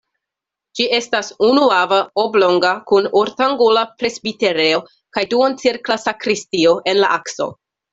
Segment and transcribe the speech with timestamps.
[0.77, 4.85] Ĝi estas ununava, oblonga kun ortangula presbiterejo
[5.19, 7.55] kaj duoncirkla sakristio en la akso.